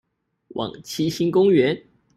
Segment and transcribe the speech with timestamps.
[0.55, 1.83] 往七星公園